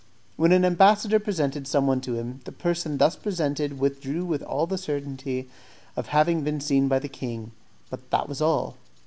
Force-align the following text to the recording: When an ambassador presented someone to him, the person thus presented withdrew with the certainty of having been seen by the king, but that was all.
When 0.35 0.51
an 0.51 0.65
ambassador 0.65 1.19
presented 1.19 1.67
someone 1.67 2.01
to 2.01 2.15
him, 2.15 2.39
the 2.45 2.51
person 2.51 2.97
thus 2.97 3.15
presented 3.15 3.79
withdrew 3.79 4.25
with 4.25 4.41
the 4.41 4.77
certainty 4.79 5.47
of 5.95 6.07
having 6.07 6.41
been 6.41 6.59
seen 6.59 6.87
by 6.87 6.97
the 6.97 7.07
king, 7.07 7.51
but 7.91 8.09
that 8.09 8.27
was 8.27 8.41
all. 8.41 8.77